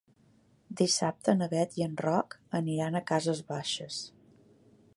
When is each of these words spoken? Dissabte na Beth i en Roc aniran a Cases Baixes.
Dissabte 0.79 1.35
na 1.41 1.47
Beth 1.51 1.77
i 1.81 1.85
en 1.87 1.93
Roc 2.05 2.37
aniran 2.63 2.97
a 3.01 3.05
Cases 3.11 3.43
Baixes. 3.53 4.01